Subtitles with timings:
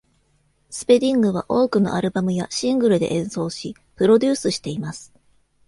[0.71, 5.13] スペディングは多くのアルバムやシングルで演奏し、プロデュースしています。